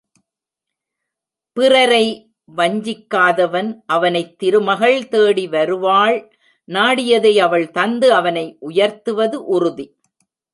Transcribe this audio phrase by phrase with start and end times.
[1.53, 2.05] பிறரை
[2.57, 6.37] வஞ்சிக்காதவன் அவனைத் திருமகள் தேடி வருவாள்
[6.67, 9.87] நாடியதை அவள் தந்து அவனை உயர்த்துவது உறுதி.